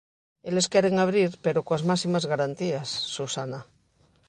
[0.49, 3.59] Eles queren abrir, pero coas máximas garantías, Susana.